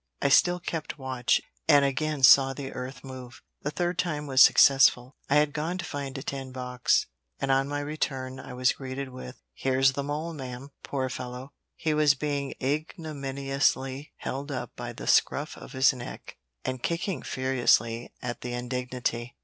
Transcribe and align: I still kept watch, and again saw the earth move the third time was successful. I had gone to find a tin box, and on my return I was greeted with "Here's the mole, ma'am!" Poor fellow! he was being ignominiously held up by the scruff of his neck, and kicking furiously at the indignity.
I 0.19 0.29
still 0.29 0.59
kept 0.59 0.97
watch, 0.97 1.41
and 1.67 1.85
again 1.85 2.23
saw 2.23 2.53
the 2.55 2.71
earth 2.73 3.03
move 3.03 3.43
the 3.61 3.69
third 3.69 3.99
time 3.99 4.25
was 4.25 4.41
successful. 4.41 5.15
I 5.29 5.35
had 5.35 5.53
gone 5.53 5.77
to 5.77 5.85
find 5.85 6.17
a 6.17 6.23
tin 6.23 6.51
box, 6.51 7.05
and 7.39 7.51
on 7.51 7.67
my 7.67 7.81
return 7.81 8.39
I 8.39 8.53
was 8.53 8.73
greeted 8.73 9.09
with 9.09 9.39
"Here's 9.53 9.91
the 9.91 10.01
mole, 10.01 10.33
ma'am!" 10.33 10.71
Poor 10.81 11.07
fellow! 11.09 11.53
he 11.75 11.93
was 11.93 12.15
being 12.15 12.55
ignominiously 12.59 14.11
held 14.17 14.51
up 14.51 14.75
by 14.75 14.91
the 14.91 15.05
scruff 15.05 15.55
of 15.55 15.73
his 15.73 15.93
neck, 15.93 16.35
and 16.65 16.81
kicking 16.81 17.21
furiously 17.21 18.11
at 18.23 18.41
the 18.41 18.53
indignity. 18.53 19.35